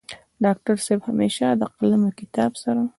ډاکټر 0.43 0.75
صيب 0.85 0.99
همېشه 1.09 1.47
د 1.61 1.63
قلم 1.77 2.01
او 2.07 2.11
کتاب 2.19 2.51
سره 2.63 2.81